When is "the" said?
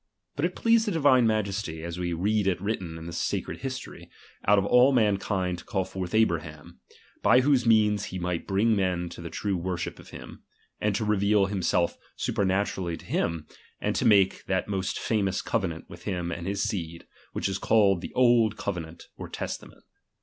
0.87-0.93, 3.05-3.13, 9.21-9.29, 18.01-18.11